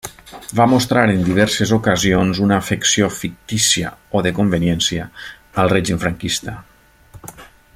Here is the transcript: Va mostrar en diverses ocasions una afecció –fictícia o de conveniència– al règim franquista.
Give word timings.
Va 0.59 0.65
mostrar 0.69 1.01
en 1.15 1.19
diverses 1.25 1.73
ocasions 1.75 2.39
una 2.45 2.57
afecció 2.65 3.09
–fictícia 3.17 3.93
o 4.21 4.25
de 4.29 4.33
conveniència– 4.39 5.07
al 5.65 5.71
règim 5.75 6.01
franquista. 6.07 6.57